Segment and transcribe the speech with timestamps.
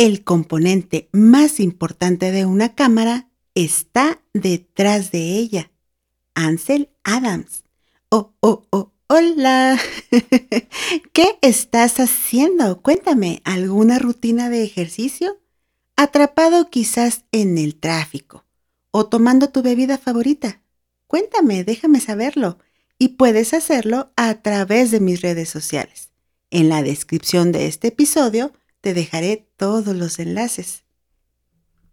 [0.00, 5.70] el componente más importante de una cámara está detrás de ella.
[6.34, 7.64] Ansel Adams.
[8.08, 9.78] Oh, oh, oh, hola.
[11.12, 12.80] ¿Qué estás haciendo?
[12.80, 15.38] Cuéntame, ¿alguna rutina de ejercicio?
[15.96, 18.46] ¿Atrapado quizás en el tráfico?
[18.92, 20.62] ¿O tomando tu bebida favorita?
[21.08, 22.56] Cuéntame, déjame saberlo.
[22.96, 26.08] Y puedes hacerlo a través de mis redes sociales.
[26.48, 30.84] En la descripción de este episodio te dejaré todos los enlaces.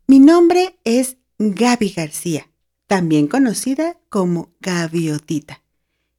[0.08, 2.50] Mi nombre es Gaby García,
[2.88, 5.64] también conocida como Gaviotita.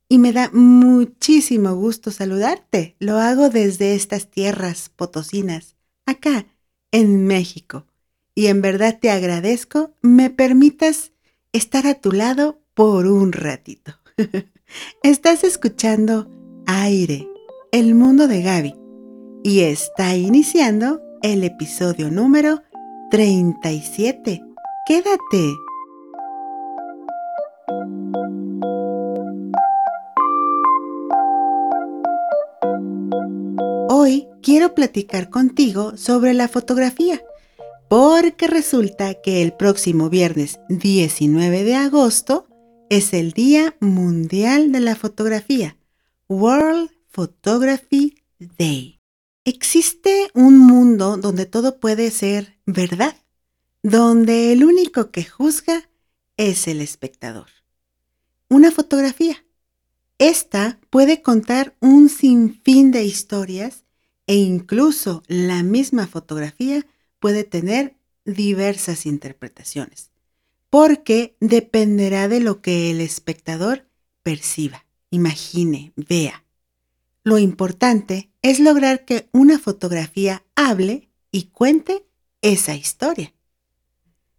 [0.08, 2.96] Y me da muchísimo gusto saludarte.
[2.98, 6.46] Lo hago desde estas tierras potosinas, acá,
[6.92, 7.86] en México.
[8.34, 11.12] Y en verdad te agradezco me permitas
[11.52, 13.98] estar a tu lado por un ratito.
[15.02, 16.30] Estás escuchando
[16.66, 17.28] Aire,
[17.72, 18.87] el mundo de Gaby
[19.42, 22.62] y está iniciando el episodio número
[23.10, 24.44] 37.
[24.86, 25.54] Quédate.
[33.88, 37.22] Hoy quiero platicar contigo sobre la fotografía,
[37.88, 42.46] porque resulta que el próximo viernes 19 de agosto
[42.90, 45.76] es el Día Mundial de la Fotografía,
[46.28, 48.97] World Photography Day.
[49.50, 53.16] Existe un mundo donde todo puede ser verdad,
[53.82, 55.88] donde el único que juzga
[56.36, 57.46] es el espectador.
[58.50, 59.42] Una fotografía.
[60.18, 63.84] Esta puede contar un sinfín de historias
[64.26, 66.86] e incluso la misma fotografía
[67.18, 70.10] puede tener diversas interpretaciones,
[70.68, 73.88] porque dependerá de lo que el espectador
[74.22, 76.44] perciba, imagine, vea.
[77.28, 82.06] Lo importante es lograr que una fotografía hable y cuente
[82.40, 83.34] esa historia.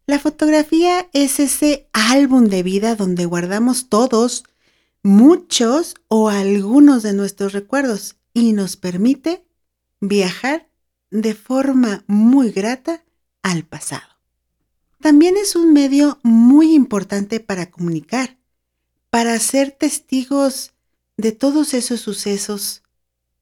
[0.07, 4.43] La fotografía es ese álbum de vida donde guardamos todos,
[5.03, 9.45] muchos o algunos de nuestros recuerdos y nos permite
[9.99, 10.67] viajar
[11.11, 13.03] de forma muy grata
[13.43, 14.17] al pasado.
[14.99, 18.39] También es un medio muy importante para comunicar,
[19.11, 20.73] para ser testigos
[21.19, 22.81] de todos esos sucesos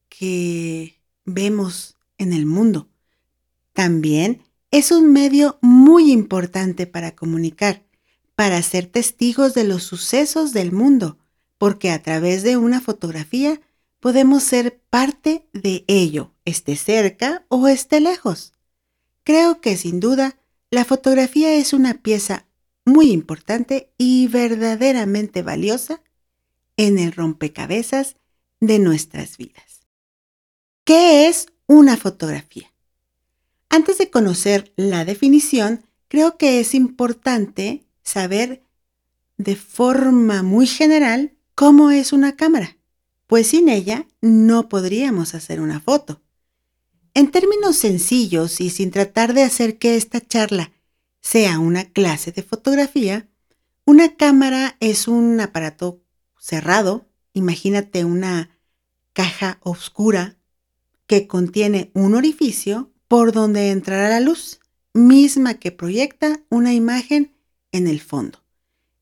[0.09, 2.89] que vemos en el mundo.
[3.73, 7.83] También es un medio muy importante para comunicar,
[8.35, 11.19] para ser testigos de los sucesos del mundo,
[11.59, 13.61] porque a través de una fotografía
[13.99, 18.53] podemos ser parte de ello, esté cerca o esté lejos.
[19.23, 20.39] Creo que sin duda
[20.71, 22.47] la fotografía es una pieza
[22.85, 26.01] muy importante y verdaderamente valiosa
[26.77, 28.15] en el rompecabezas
[28.59, 29.81] de nuestras vidas.
[30.83, 32.71] ¿Qué es una fotografía?
[33.69, 38.63] Antes de conocer la definición, creo que es importante saber
[39.37, 42.77] de forma muy general cómo es una cámara,
[43.27, 46.21] pues sin ella no podríamos hacer una foto.
[47.13, 50.71] En términos sencillos y sin tratar de hacer que esta charla
[51.19, 53.27] sea una clase de fotografía,
[53.85, 56.01] una cámara es un aparato
[56.47, 58.57] cerrado, imagínate una
[59.11, 60.37] caja oscura
[61.05, 64.61] que contiene un orificio por donde entrará la luz,
[64.93, 67.35] misma que proyecta una imagen
[67.73, 68.43] en el fondo.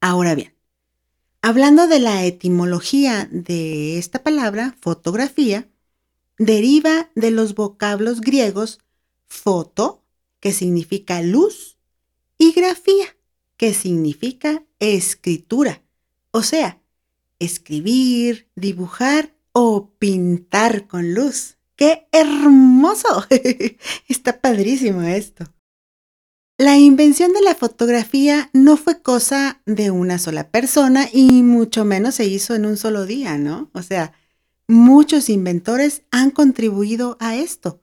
[0.02, 0.56] Ahora bien,
[1.44, 5.70] hablando de la etimología de esta palabra, fotografía,
[6.40, 8.80] deriva de los vocablos griegos
[9.28, 10.04] foto,
[10.40, 11.78] que significa luz,
[12.40, 13.06] y grafía,
[13.56, 15.84] que significa escritura.
[16.32, 16.82] O sea,
[17.40, 21.58] escribir, dibujar o pintar con luz.
[21.76, 23.26] ¡Qué hermoso!
[24.08, 25.46] Está padrísimo esto.
[26.58, 32.16] La invención de la fotografía no fue cosa de una sola persona y mucho menos
[32.16, 33.70] se hizo en un solo día, ¿no?
[33.74, 34.14] O sea,
[34.68, 37.82] muchos inventores han contribuido a esto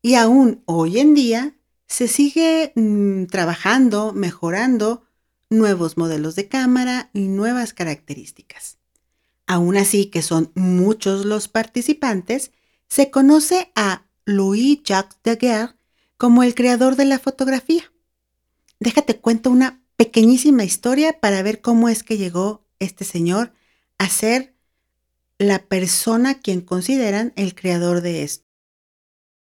[0.00, 1.56] y aún hoy en día
[1.88, 5.02] se sigue mm, trabajando, mejorando
[5.50, 8.78] nuevos modelos de cámara y nuevas características.
[9.46, 12.50] Aún así que son muchos los participantes,
[12.88, 15.74] se conoce a Louis-Jacques Daguerre
[16.16, 17.92] como el creador de la fotografía.
[18.80, 23.52] Déjate cuento una pequeñísima historia para ver cómo es que llegó este señor
[23.98, 24.54] a ser
[25.38, 28.44] la persona quien consideran el creador de esto.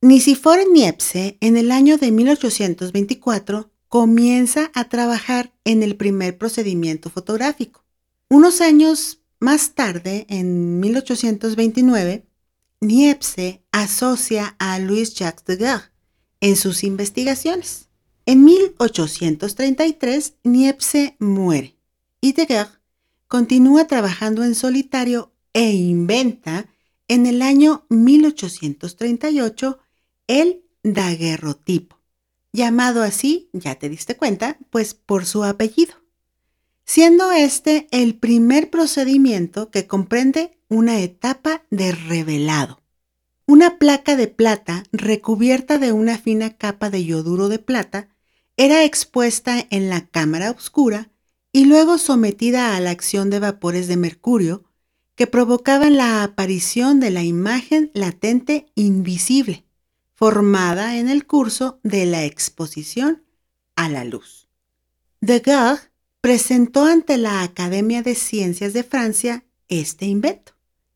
[0.01, 7.83] Nicifore Niepce, en el año de 1824, comienza a trabajar en el primer procedimiento fotográfico.
[8.30, 12.25] Unos años más tarde, en 1829,
[12.79, 15.91] Niepce asocia a Louis-Jacques Daguerre
[16.39, 17.89] en sus investigaciones.
[18.25, 21.75] En 1833, Niepce muere
[22.21, 22.79] y Daguerre
[23.27, 26.67] continúa trabajando en solitario e inventa
[27.07, 29.79] en el año 1838
[30.27, 31.99] el daguerrotipo,
[32.53, 35.95] llamado así, ya te diste cuenta, pues por su apellido,
[36.86, 42.81] siendo este el primer procedimiento que comprende una etapa de revelado.
[43.45, 48.10] Una placa de plata recubierta de una fina capa de yoduro de plata
[48.56, 51.12] era expuesta en la cámara oscura
[51.51, 54.63] y luego sometida a la acción de vapores de mercurio
[55.16, 59.66] que provocaban la aparición de la imagen latente invisible,
[60.16, 63.24] formada en el curso de la exposición
[63.75, 64.48] a la luz.
[65.19, 65.90] Degas
[66.21, 70.53] presentó ante la Academia de Ciencias de Francia este invento,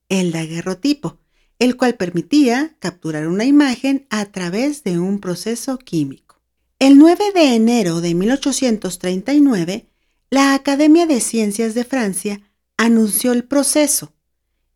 [0.08, 1.18] el daguerrotipo,
[1.58, 6.40] el cual permitía capturar una imagen a través de un proceso químico.
[6.78, 9.88] El 9 de enero de 1839,
[10.30, 12.42] la Academia de Ciencias de Francia
[12.78, 14.14] anunció el proceso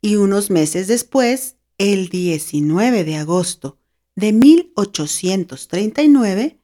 [0.02, 3.78] y unos meses después, el 19 de agosto
[4.16, 6.58] de 1839,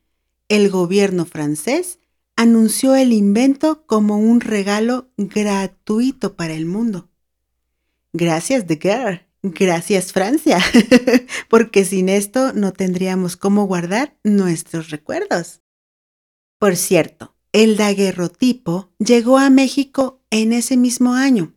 [0.50, 2.00] el gobierno francés
[2.36, 7.10] anunció el invento como un regalo gratuito para el mundo.
[8.14, 9.28] Gracias, de Guerre.
[9.44, 10.60] Gracias, Francia.
[11.50, 15.62] Porque sin esto no tendríamos cómo guardar nuestros recuerdos.
[16.58, 21.54] Por cierto, el daguerrotipo llegó a México en ese mismo año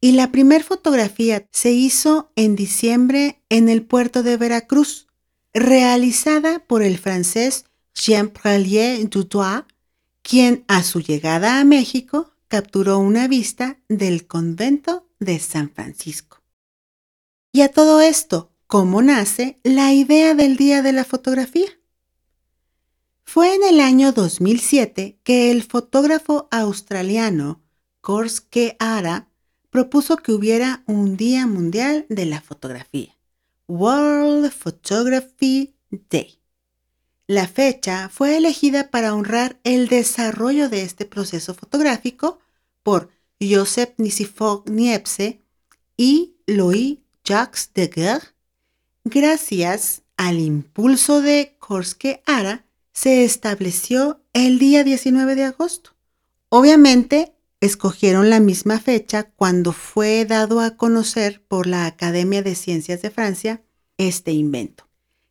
[0.00, 5.08] y la primera fotografía se hizo en diciembre en el puerto de Veracruz,
[5.52, 7.64] realizada por el francés
[7.94, 9.64] Jean Pralier Dutoit,
[10.28, 16.42] quien a su llegada a México capturó una vista del convento de San Francisco.
[17.50, 21.70] Y a todo esto, ¿cómo nace la idea del Día de la Fotografía?
[23.24, 27.62] Fue en el año 2007 que el fotógrafo australiano
[28.02, 29.30] Korske Ara
[29.70, 33.16] propuso que hubiera un Día Mundial de la Fotografía,
[33.66, 35.74] World Photography
[36.10, 36.37] Day.
[37.30, 42.38] La fecha fue elegida para honrar el desarrollo de este proceso fotográfico
[42.82, 45.42] por Joseph Nicephore Niepce
[45.94, 48.28] y Louis Jacques Daguerre,
[49.04, 52.64] gracias al impulso de Korske Ara,
[52.94, 55.90] se estableció el día 19 de agosto.
[56.48, 63.02] Obviamente, escogieron la misma fecha cuando fue dado a conocer por la Academia de Ciencias
[63.02, 63.62] de Francia
[63.98, 64.87] este invento.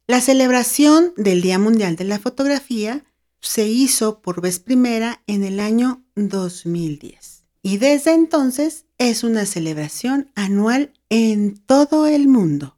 [0.10, 3.04] La celebración del Día Mundial de la Fotografía
[3.42, 10.32] se hizo por vez primera en el año 2010 y desde entonces es una celebración
[10.34, 12.78] anual en todo el mundo.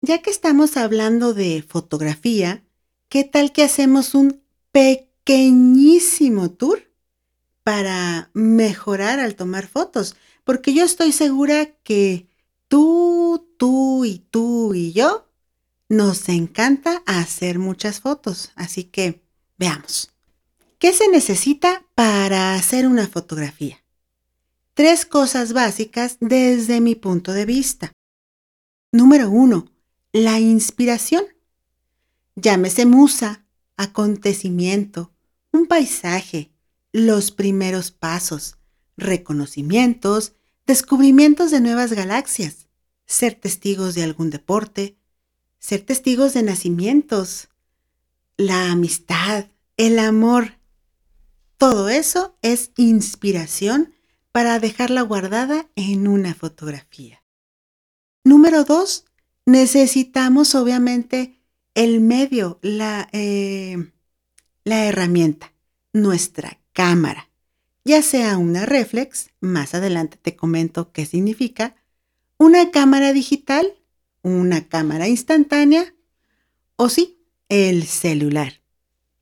[0.00, 2.64] Ya que estamos hablando de fotografía,
[3.08, 4.42] ¿qué tal que hacemos un
[4.72, 6.82] pequeñísimo tour
[7.62, 10.16] para mejorar al tomar fotos?
[10.42, 12.26] Porque yo estoy segura que
[12.66, 15.27] tú, tú y tú y yo
[15.88, 18.52] nos encanta hacer muchas fotos.
[18.54, 19.22] Así que
[19.58, 20.10] veamos.
[20.78, 23.82] ¿Qué se necesita para hacer una fotografía?
[24.74, 27.92] Tres cosas básicas desde mi punto de vista.
[28.92, 29.66] Número uno,
[30.12, 31.24] la inspiración.
[32.36, 33.44] Llámese musa,
[33.76, 35.12] acontecimiento,
[35.52, 36.52] un paisaje,
[36.92, 38.58] los primeros pasos,
[38.96, 40.34] reconocimientos,
[40.66, 42.68] descubrimientos de nuevas galaxias,
[43.06, 44.97] ser testigos de algún deporte,
[45.58, 47.48] ser testigos de nacimientos,
[48.36, 49.46] la amistad,
[49.76, 50.58] el amor.
[51.56, 53.94] Todo eso es inspiración
[54.32, 57.22] para dejarla guardada en una fotografía.
[58.24, 59.04] Número dos,
[59.46, 61.40] necesitamos obviamente
[61.74, 63.90] el medio, la, eh,
[64.64, 65.52] herramienta,
[65.92, 67.30] nuestra cámara,
[67.84, 71.74] ya sea una reflex, más adelante te comento qué significa,
[72.36, 73.77] una cámara digital,
[74.22, 75.94] una cámara instantánea
[76.76, 78.62] o sí, el celular.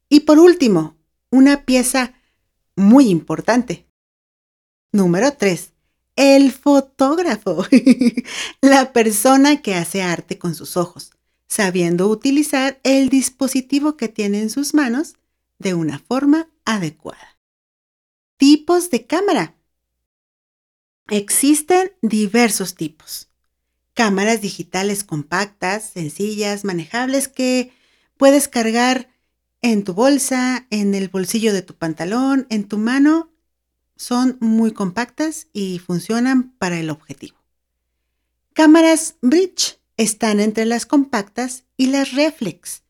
[0.09, 0.97] Y por último,
[1.31, 2.15] una pieza
[2.77, 3.87] muy importante.
[4.93, 5.73] Número 3.
[6.17, 7.65] El fotógrafo,
[8.61, 11.11] la persona que hace arte con sus ojos
[11.49, 15.15] sabiendo utilizar el dispositivo que tiene en sus manos
[15.59, 17.39] de una forma adecuada.
[18.37, 19.55] Tipos de cámara.
[21.09, 23.26] Existen diversos tipos.
[23.97, 27.73] Cámaras digitales compactas, sencillas, manejables que
[28.19, 29.09] puedes cargar
[29.63, 33.31] en tu bolsa, en el bolsillo de tu pantalón, en tu mano.
[33.97, 37.39] Son muy compactas y funcionan para el objetivo.
[38.53, 42.83] Cámaras bridge están entre las compactas y las reflex.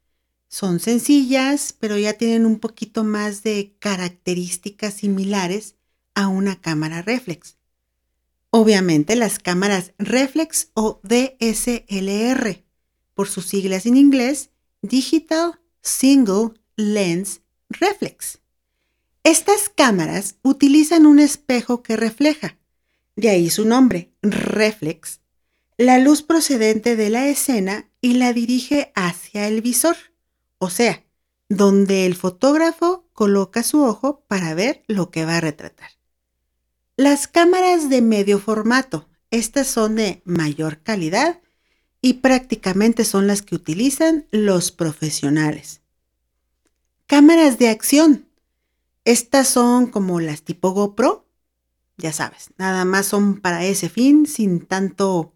[0.48, 5.76] son sencillas, pero ya tienen un poquito más de características similares
[6.16, 7.55] a una cámara reflex.
[8.58, 12.64] Obviamente las cámaras reflex o DSLR,
[13.12, 14.48] por sus siglas en inglés,
[14.80, 18.38] Digital Single Lens Reflex.
[19.24, 22.56] Estas cámaras utilizan un espejo que refleja,
[23.14, 25.20] de ahí su nombre, reflex,
[25.76, 29.98] la luz procedente de la escena y la dirige hacia el visor
[30.56, 31.04] o sea,
[31.50, 35.95] donde el fotógrafo coloca su ojo para ver lo que va a retratar.
[36.96, 41.42] Las cámaras de medio formato, estas son de mayor calidad
[42.00, 45.82] y prácticamente son las que utilizan los profesionales.
[47.06, 48.26] Cámaras de acción,
[49.04, 51.26] estas son como las tipo GoPro,
[51.98, 55.34] ya sabes, nada más son para ese fin sin tanto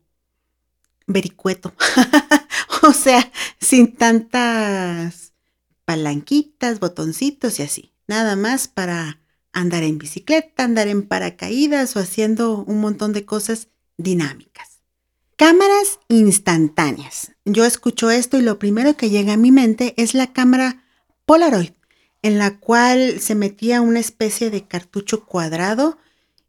[1.06, 1.74] vericueto.
[2.82, 5.34] o sea, sin tantas
[5.84, 7.92] palanquitas, botoncitos y así.
[8.06, 9.20] Nada más para
[9.52, 14.82] andar en bicicleta, andar en paracaídas o haciendo un montón de cosas dinámicas.
[15.36, 17.32] Cámaras instantáneas.
[17.44, 20.84] Yo escucho esto y lo primero que llega a mi mente es la cámara
[21.24, 21.72] Polaroid,
[22.22, 25.98] en la cual se metía una especie de cartucho cuadrado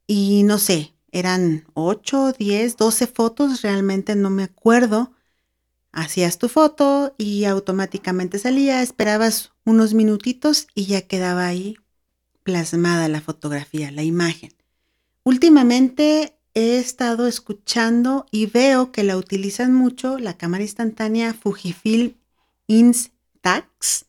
[0.07, 5.13] y no sé, eran 8, 10, 12 fotos, realmente no me acuerdo.
[5.93, 11.77] Hacías tu foto y automáticamente salía, esperabas unos minutitos y ya quedaba ahí
[12.43, 14.53] plasmada la fotografía, la imagen.
[15.23, 22.13] Últimamente he estado escuchando y veo que la utilizan mucho la cámara instantánea Fujifilm
[22.67, 24.05] Instax,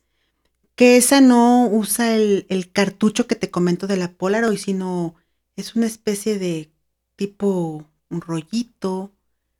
[0.75, 5.15] que esa no usa el, cartucho que te comento de la Polaroid, sino
[5.55, 6.71] es una especie de
[7.15, 9.11] tipo un rollito,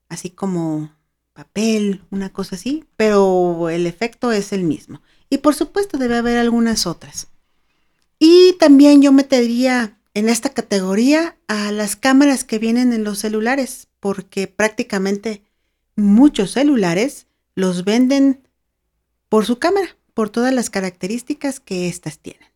[0.08, 0.96] así como
[1.34, 5.02] papel, una cosa así, pero el efecto es el mismo.
[5.30, 7.28] Y por supuesto debe haber algunas otras.
[8.26, 13.90] Y también yo metería en esta categoría a las cámaras que vienen en los celulares,
[14.00, 15.44] porque prácticamente
[15.98, 18.48] muchos celulares los venden
[19.28, 22.48] por su cámara, por todas las características que éstas tienen.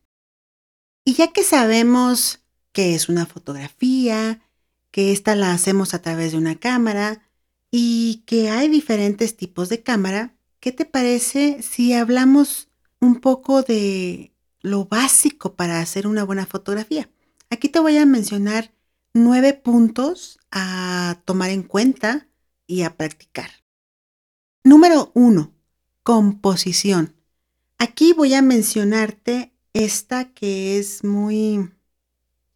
[1.04, 2.40] Y ya que sabemos
[2.72, 4.40] que es una fotografía,
[4.90, 7.28] que esta la hacemos a través de una cámara
[7.70, 10.34] y que hay diferentes tipos de cámara.
[10.60, 12.68] ¿Qué te parece si hablamos
[13.00, 14.32] un poco de
[14.68, 17.08] lo básico para hacer una buena fotografía?
[17.50, 18.72] Aquí te voy a mencionar
[19.14, 22.28] nueve puntos a tomar en cuenta
[22.66, 23.50] y a practicar.
[24.64, 25.54] Número uno,
[26.02, 27.14] composición.
[27.78, 31.70] Aquí voy a mencionarte esta que es muy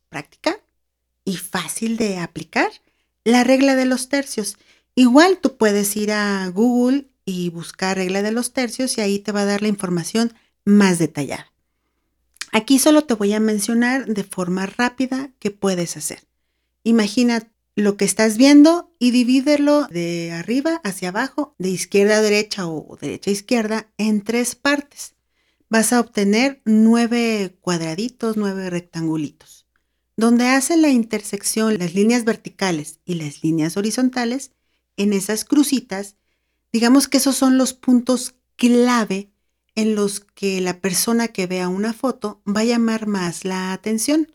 [0.09, 0.61] práctica
[1.25, 2.71] y fácil de aplicar,
[3.25, 4.59] la regla de los tercios.
[4.95, 9.33] Igual tú puedes ir a Google y buscar regla de los tercios y ahí te
[9.33, 11.52] va a dar la información más detallada.
[12.53, 16.29] Aquí solo te voy a mencionar de forma rápida qué puedes hacer.
[16.85, 22.69] Imagina lo que estás viendo y divídelo de arriba hacia abajo, de izquierda a derecha
[22.69, 25.15] o derecha a izquierda en tres partes.
[25.71, 29.67] Vas a obtener nueve cuadraditos, nueve rectangulitos.
[30.19, 34.53] Donde hace la intersección las líneas verticales y las líneas horizontales,
[34.99, 36.17] en esas crucitas,
[36.71, 39.32] digamos que esos son los puntos clave
[39.75, 44.33] en los que la persona que vea una foto va a llamar más la atención.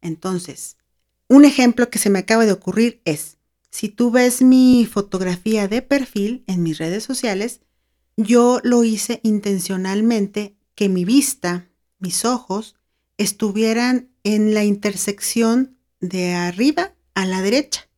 [0.00, 0.76] Entonces,
[1.28, 3.38] un ejemplo que se me acaba de ocurrir es,
[3.70, 7.60] si tú ves mi fotografía de perfil en mis redes sociales,
[8.16, 12.76] yo lo hice intencionalmente que mi vista, mis ojos,
[13.18, 17.88] estuvieran en la intersección de arriba a la derecha.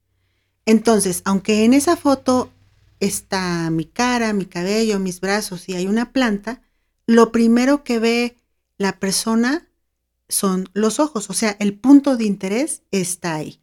[0.64, 2.52] Entonces, aunque en esa foto
[3.00, 6.62] está mi cara, mi cabello, mis brazos y hay una planta,
[7.09, 8.37] lo primero que ve
[8.77, 9.67] la persona
[10.29, 13.62] son los ojos, o sea, el punto de interés está ahí.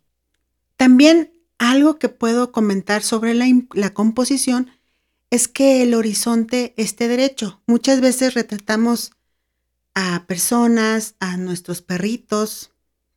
[0.78, 4.72] También algo que puedo comentar sobre la, composición
[5.30, 7.62] es que el horizonte esté derecho.
[7.68, 9.12] Muchas veces retratamos
[9.94, 12.72] a personas, a nuestros perritos,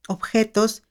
[0.08, 0.82] objetos,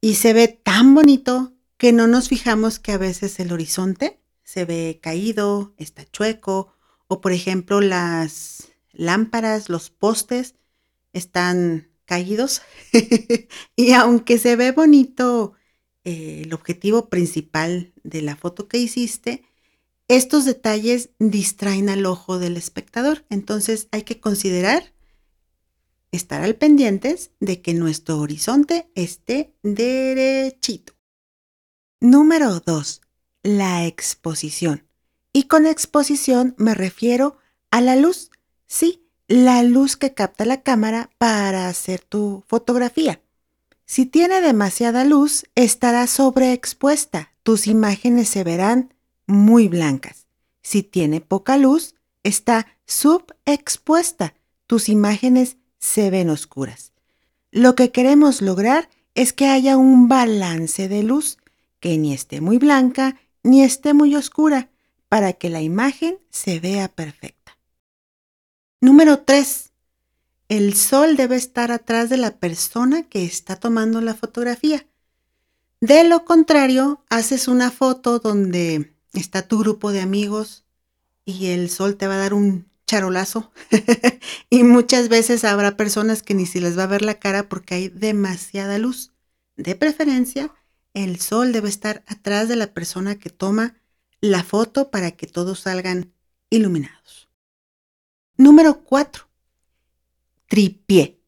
[0.00, 4.64] y se ve tan bonito que no nos fijamos que a veces el horizonte se
[4.64, 6.72] ve caído, está chueco,
[7.10, 10.54] o por ejemplo las lámparas, los postes
[11.12, 12.62] están caídos.
[13.76, 15.54] y aunque se ve bonito
[16.04, 19.42] eh, el objetivo principal de la foto que hiciste,
[20.06, 23.26] estos detalles distraen al ojo del espectador.
[23.28, 24.92] Entonces hay que considerar
[26.12, 30.92] estar al pendientes de que nuestro horizonte esté derechito.
[32.00, 33.00] Número 2.
[33.42, 34.89] La exposición.
[35.32, 37.36] Y con exposición me refiero
[37.70, 38.30] a la luz.
[38.66, 43.20] Sí, la luz que capta la cámara para hacer tu fotografía.
[43.86, 47.32] Si tiene demasiada luz, estará sobreexpuesta.
[47.42, 48.94] Tus imágenes se verán
[49.26, 50.26] muy blancas.
[50.62, 54.34] Si tiene poca luz, está subexpuesta.
[54.66, 56.92] Tus imágenes se ven oscuras.
[57.50, 61.38] Lo que queremos lograr es que haya un balance de luz,
[61.80, 64.68] que ni esté muy blanca ni esté muy oscura,
[65.10, 67.58] para que la imagen se vea perfecta.
[68.80, 69.72] Número 3.
[70.48, 74.86] El sol debe estar atrás de la persona que está tomando la fotografía.
[75.80, 80.64] De lo contrario, haces una foto donde está tu grupo de amigos
[81.24, 83.50] y el sol te va a dar un charolazo.
[84.48, 87.74] y muchas veces habrá personas que ni si les va a ver la cara porque
[87.74, 89.12] hay demasiada luz.
[89.56, 90.54] De preferencia,
[90.94, 93.79] el sol debe estar atrás de la persona que toma
[94.20, 96.12] la foto para que todos salgan
[96.50, 97.28] iluminados.
[98.36, 99.28] Número 4.
[100.46, 101.20] Tripié.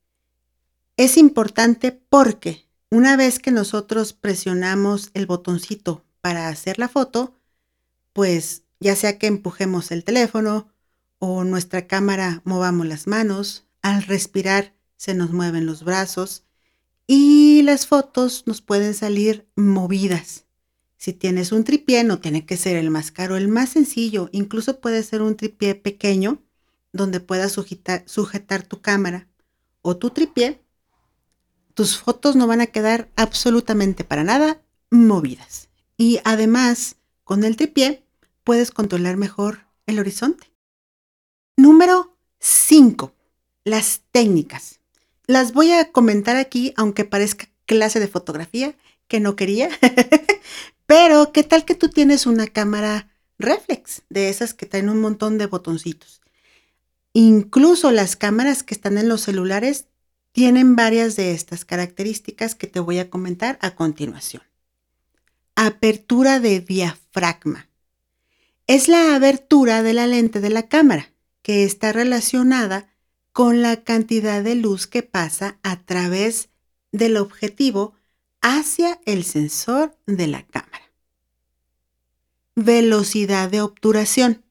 [0.96, 7.34] Es importante porque una vez que nosotros presionamos el botoncito para hacer la foto,
[8.12, 10.68] pues ya sea que empujemos el teléfono
[11.18, 16.44] o nuestra cámara movamos las manos, al respirar se nos mueven los brazos
[17.06, 20.46] y las fotos nos pueden salir movidas.
[21.02, 24.78] Si tienes un tripié, no tiene que ser el más caro, el más sencillo, incluso
[24.78, 26.40] puede ser un tripié pequeño
[26.92, 29.26] donde puedas sujetar, tu cámara
[29.80, 30.62] o tu tripié.
[31.75, 35.71] Tus fotos no van a quedar absolutamente para nada movidas.
[35.97, 36.94] Y además,
[37.25, 38.04] con el tripié
[38.44, 40.52] puedes controlar mejor el horizonte.
[41.56, 43.12] Número 5.
[43.64, 44.78] Las técnicas.
[45.26, 48.76] Las voy a comentar aquí, aunque parezca clase de fotografía,
[49.09, 49.68] que no quería.
[50.94, 53.08] Pero, ¿qué tal que tú tienes una cámara
[53.38, 56.20] reflex, de esas que traen un montón de botoncitos?
[57.14, 59.86] Incluso las cámaras que están en los celulares
[60.32, 64.43] tienen varias de estas características que te voy a comentar a continuación.
[65.56, 67.71] Apertura de diafragma.
[68.67, 72.93] Es la abertura de la lente de la cámara, que está relacionada
[73.32, 76.50] con la cantidad de luz que pasa a través
[76.90, 77.95] del objetivo
[78.43, 80.72] hacia el sensor de la cámara.
[82.54, 84.45] Velocidad de obturación.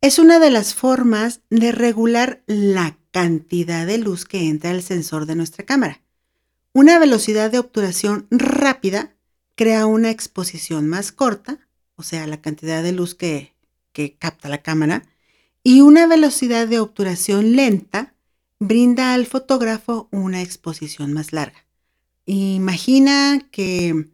[0.00, 5.26] Es una de las formas de regular la cantidad de luz que entra al sensor
[5.26, 6.00] de nuestra cámara.
[6.72, 9.14] Una velocidad de obturación rápida
[9.56, 11.58] crea una exposición más corta,
[11.96, 13.52] o sea, la cantidad de luz que,
[13.92, 15.04] que capta la cámara,
[15.62, 18.14] y una velocidad de obturación lenta
[18.58, 21.66] brinda al fotógrafo una exposición más larga.
[22.24, 24.13] Imagina que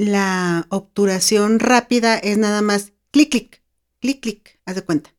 [0.00, 3.62] la obturación rápida es nada más clic, clic,
[4.00, 5.14] clic, clic, haz de cuenta.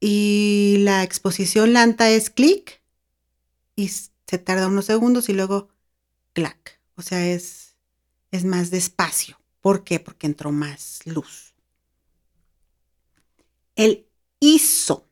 [0.00, 2.82] Y la exposición lenta es clic
[3.76, 5.68] y se tarda unos segundos y luego
[6.32, 6.80] clac.
[6.96, 7.76] O sea, es,
[8.30, 9.38] es más despacio.
[9.60, 10.00] ¿Por qué?
[10.00, 11.54] Porque entró más luz.
[13.76, 14.06] El
[14.40, 15.08] ISO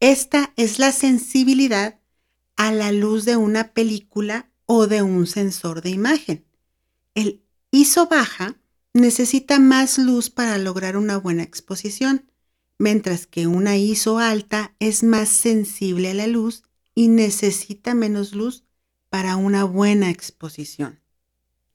[0.00, 2.00] esta es la sensibilidad
[2.56, 6.46] a la luz de una película o de un sensor de imagen.
[7.14, 8.56] El ISO baja
[8.94, 12.30] necesita más luz para lograr una buena exposición,
[12.78, 18.64] mientras que una ISO alta es más sensible a la luz y necesita menos luz
[19.08, 21.00] para una buena exposición.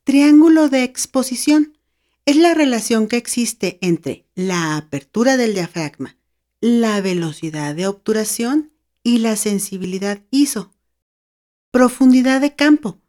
[0.03, 1.77] Triángulo de exposición
[2.25, 6.17] es la relación que existe entre la apertura del diafragma,
[6.60, 10.73] la velocidad de obturación y la sensibilidad ISO.
[11.71, 12.99] Profundidad de campo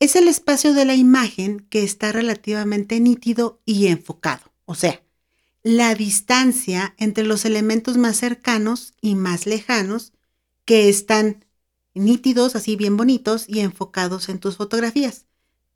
[0.00, 5.02] es el espacio de la imagen que está relativamente nítido y enfocado, o sea,
[5.62, 10.14] la distancia entre los elementos más cercanos y más lejanos
[10.64, 11.44] que están
[11.92, 15.26] nítidos, así bien bonitos y enfocados en tus fotografías.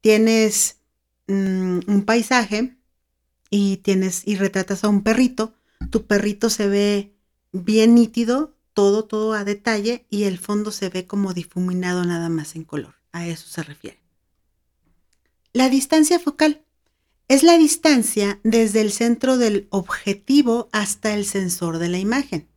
[0.01, 0.79] Tienes
[1.27, 2.79] mm, un paisaje
[3.51, 5.53] y tienes y retratas a un perrito,
[5.91, 7.15] tu perrito se ve
[7.53, 12.57] bien nítido, todo, todo a detalle y el fondo se ve como difuminado nada más
[12.57, 12.95] en color.
[13.13, 14.04] A eso se refiere.
[15.55, 16.65] La distancia focal
[17.29, 22.49] es la distancia desde el centro del objetivo hasta el sensor de la imagen.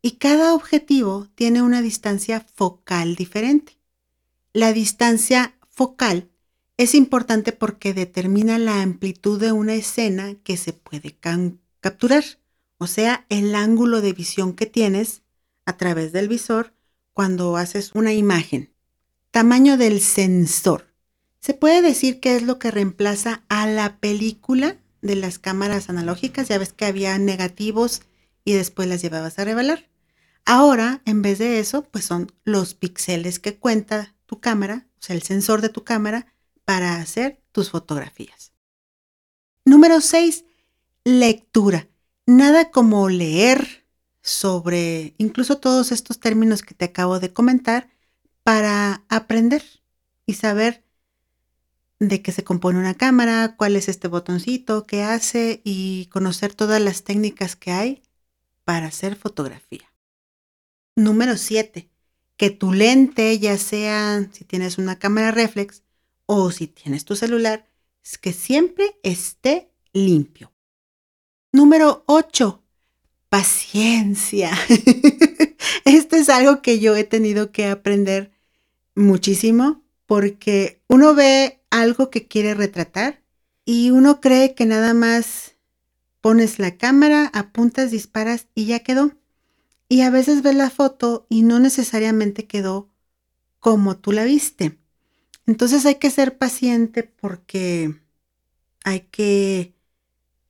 [0.00, 3.78] Y cada objetivo tiene una distancia focal diferente.
[4.54, 6.30] La distancia focal
[6.78, 11.14] es importante porque determina la amplitud de una escena que se puede
[11.80, 12.24] capturar
[12.78, 15.20] o sea, el ángulo de visión que tienes
[15.66, 16.72] a través del visor
[17.12, 18.72] cuando haces una imagen.
[19.30, 20.89] Tamaño del sensor.
[21.40, 26.48] Se puede decir que es lo que reemplaza a la película de las cámaras analógicas.
[26.48, 28.02] Ya ves que había negativos
[28.44, 29.88] y después las llevabas a revelar.
[30.44, 35.16] Ahora, en vez de eso, pues son los píxeles que cuenta tu cámara, o sea,
[35.16, 36.26] el sensor de tu cámara,
[36.64, 38.52] para hacer tus fotografías.
[39.64, 40.44] Número 6.
[41.04, 41.88] Lectura.
[42.26, 43.86] Nada como leer
[44.22, 47.90] sobre incluso todos estos términos que te acabo de comentar
[48.44, 49.64] para aprender
[50.26, 50.84] y saber
[52.00, 56.80] de qué se compone una cámara, cuál es este botoncito, qué hace y conocer todas
[56.80, 58.02] las técnicas que hay
[58.64, 59.92] para hacer fotografía.
[60.96, 61.88] Número 7.
[62.36, 65.82] Que tu lente, ya sea si tienes una cámara reflex
[66.24, 67.66] o si tienes tu celular,
[68.02, 70.52] es que siempre esté limpio.
[71.52, 72.62] Número 8.
[73.28, 74.52] Paciencia.
[75.84, 78.32] Esto es algo que yo he tenido que aprender
[78.94, 83.22] muchísimo porque uno ve algo que quiere retratar
[83.64, 85.56] y uno cree que nada más
[86.20, 89.12] pones la cámara, apuntas, disparas y ya quedó.
[89.88, 92.90] Y a veces ves la foto y no necesariamente quedó
[93.58, 94.78] como tú la viste.
[95.46, 97.94] Entonces hay que ser paciente porque
[98.84, 99.74] hay que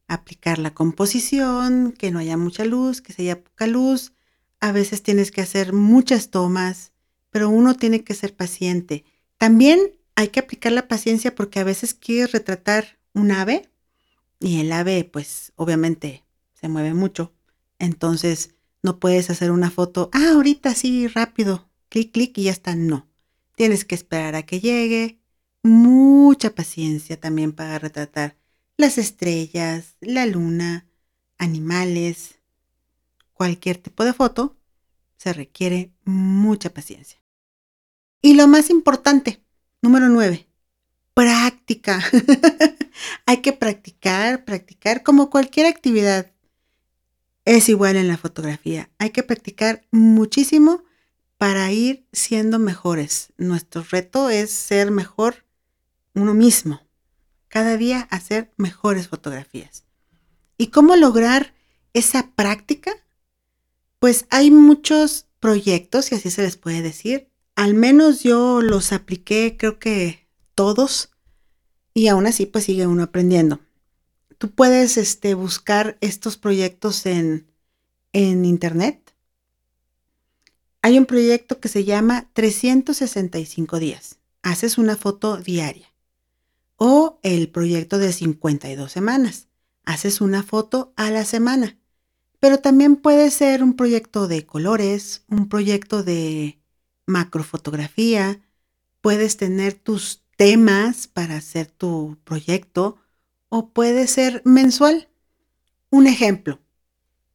[0.08, 4.12] aplicar la composición, que no haya mucha luz, que se haya poca luz.
[4.60, 6.92] A veces tienes que hacer muchas tomas,
[7.30, 9.04] pero uno tiene que ser paciente.
[9.38, 9.80] También
[10.14, 13.68] hay que aplicar la paciencia porque a veces quieres retratar un ave
[14.38, 17.32] y el ave pues obviamente se mueve mucho.
[17.78, 22.74] Entonces no puedes hacer una foto, ah, ahorita sí, rápido, clic, clic y ya está.
[22.74, 23.08] No.
[23.56, 25.18] Tienes que esperar a que llegue.
[25.62, 28.36] Mucha paciencia también para retratar
[28.78, 30.86] las estrellas, la luna,
[31.36, 32.36] animales,
[33.34, 34.56] cualquier tipo de foto.
[35.18, 37.20] Se requiere mucha paciencia.
[38.22, 39.42] Y lo más importante,
[39.82, 40.48] número nueve,
[41.14, 42.02] práctica.
[43.26, 46.30] Hay que practicar, practicar como cualquier actividad
[47.44, 48.90] es igual en la fotografía.
[48.98, 50.84] Hay que practicar muchísimo
[51.38, 53.32] para ir siendo mejores.
[53.38, 55.46] Nuestro reto es ser mejor
[56.14, 56.80] uno mismo.
[57.48, 59.84] Cada día hacer mejores fotografías.
[60.58, 61.54] ¿Y cómo lograr
[61.94, 62.92] esa práctica?
[63.98, 67.29] Pues hay muchos proyectos, si así se les puede decir.
[67.60, 71.10] Al menos yo los apliqué, creo que todos,
[71.94, 73.60] y aún así pues sigue uno aprendiendo
[74.40, 77.46] tú puedes este, buscar estos proyectos en,
[78.14, 79.14] en internet.
[80.80, 84.18] Hay un proyecto que se llama 365 días.
[84.40, 85.92] Haces una foto diaria.
[86.76, 89.48] O el proyecto de 52 semanas.
[89.84, 91.78] Haces una foto a la semana.
[92.38, 96.59] Pero también puede ser un proyecto de colores, un proyecto de
[97.10, 98.40] macrofotografía.
[99.00, 102.96] Puedes tener tus temas para hacer tu proyecto
[103.50, 105.08] o puede ser mensual.
[105.90, 106.60] Un ejemplo.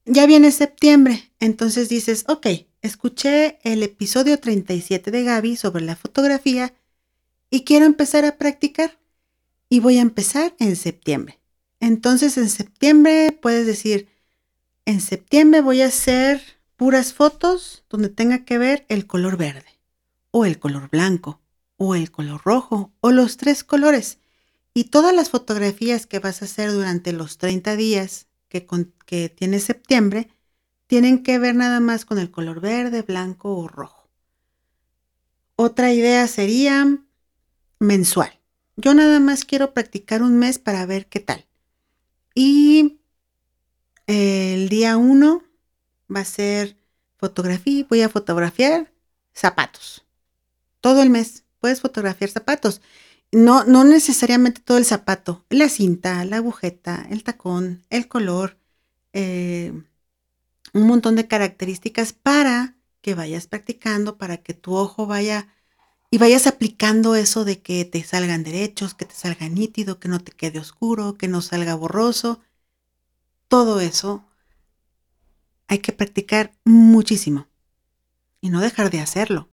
[0.06, 2.48] Ya viene septiembre, entonces dices, ok,
[2.82, 6.74] escuché el episodio 37 de Gaby sobre la fotografía
[7.50, 9.00] y quiero empezar a practicar.
[9.68, 11.40] Y voy a empezar en septiembre.
[11.80, 14.08] Entonces en septiembre puedes decir,
[14.86, 16.42] en septiembre voy a hacer
[16.76, 19.80] puras fotos donde tenga que ver el color verde,
[20.32, 21.42] o el color blanco,
[21.78, 24.20] o el color rojo, o los tres colores.
[24.74, 30.30] Y todas las fotografías que vas a hacer durante los 30 días que, tiene septiembre
[30.88, 34.10] tienen que ver nada más con el color verde, blanco o rojo.
[35.56, 37.00] Otra idea sería
[37.80, 38.40] mensual.
[38.76, 41.46] Yo nada más quiero practicar un mes para ver qué tal.
[42.34, 43.00] Y
[44.06, 45.44] el día 1
[46.14, 46.78] va a ser
[47.18, 47.86] fotografía.
[47.90, 48.92] Voy a fotografiar
[49.34, 50.06] zapatos.
[50.82, 52.82] Todo el mes puedes fotografiar zapatos.
[53.32, 58.58] No, no necesariamente todo el zapato, la cinta, la agujeta, el tacón, el color,
[59.14, 59.74] eh,
[60.74, 65.48] un montón de características para que vayas practicando, para que tu ojo vaya
[66.12, 70.20] y vayas aplicando eso de que te salgan derechos, que te salga nítido, que no
[70.20, 72.42] te quede oscuro, que no salga borroso.
[73.48, 74.26] Todo eso
[75.68, 77.48] hay que practicar muchísimo
[78.42, 79.50] y no dejar de hacerlo.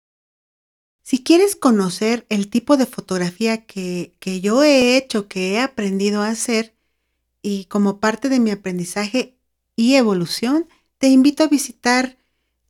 [1.01, 6.29] Si quieres conocer el tipo de fotografía que, yo he hecho, que he aprendido a
[6.29, 6.75] hacer,
[7.41, 9.37] y como parte de mi aprendizaje
[9.75, 12.17] y evolución, te invito a visitar,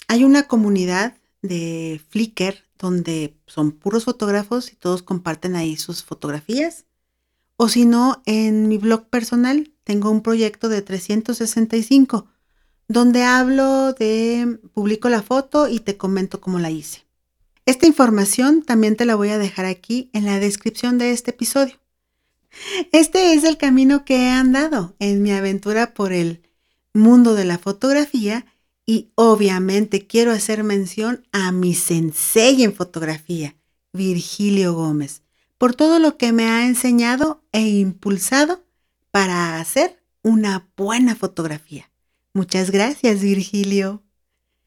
[0.08, 6.86] hay una comunidad de Flickr donde son puros fotógrafos y todos comparten ahí sus fotografías.
[7.56, 12.27] O si no, en mi blog personal tengo un proyecto de 365
[12.88, 17.06] donde hablo de, publico la foto y te comento cómo la hice.
[17.65, 21.76] Esta información también te la voy a dejar aquí en la descripción de este episodio.
[22.91, 26.43] Este es el camino que he andado en mi aventura por el
[26.93, 28.46] mundo de la fotografía
[28.86, 33.56] Y obviamente quiero hacer mención a mi sensei en fotografía,
[33.93, 35.22] Virgilio Gómez,
[35.58, 38.62] por todo lo que me ha enseñado e impulsado
[39.10, 41.92] para hacer una buena fotografía.
[42.34, 44.02] Muchas gracias, Virgilio.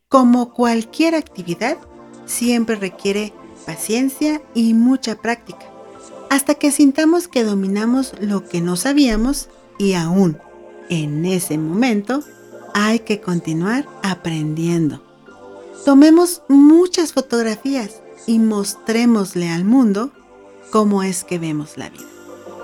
[0.08, 1.76] Como cualquier actividad,
[2.24, 3.32] siempre requiere
[3.66, 5.66] paciencia y mucha práctica,
[6.30, 9.48] hasta que sintamos que dominamos lo que no sabíamos
[9.80, 10.38] y aún
[10.88, 12.22] en ese momento
[12.72, 15.02] hay que continuar aprendiendo.
[15.84, 20.12] Tomemos muchas fotografías y mostrémosle al mundo
[20.70, 22.06] cómo es que vemos la vida.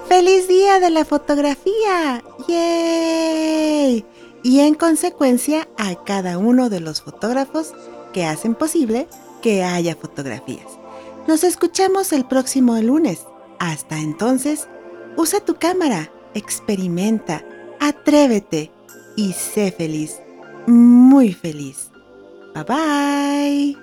[0.09, 2.23] ¡Feliz día de la fotografía!
[2.47, 4.05] ¡Yay!
[4.43, 7.75] Y en consecuencia a cada uno de los fotógrafos
[8.13, 9.07] que hacen posible
[9.41, 10.67] que haya fotografías.
[11.27, 13.27] Nos escuchamos el próximo lunes.
[13.59, 14.69] Hasta entonces,
[15.17, 17.45] usa tu cámara, experimenta,
[17.81, 18.73] atrévete
[19.17, 20.21] y sé feliz,
[20.67, 21.91] muy feliz.
[22.55, 23.82] Bye bye.